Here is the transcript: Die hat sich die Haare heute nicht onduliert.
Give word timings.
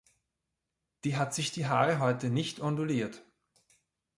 Die 1.03 1.15
hat 1.15 1.35
sich 1.35 1.51
die 1.51 1.67
Haare 1.67 1.99
heute 1.99 2.31
nicht 2.31 2.59
onduliert. 2.59 3.23